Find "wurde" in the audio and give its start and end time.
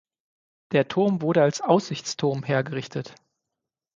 1.21-1.43